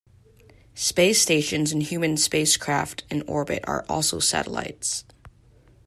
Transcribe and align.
Space 0.73 1.21
stations 1.21 1.71
and 1.71 1.83
human 1.83 2.17
spacecraft 2.17 3.03
in 3.11 3.21
orbit 3.27 3.63
are 3.67 3.85
also 3.87 4.17
satellites. 4.17 5.03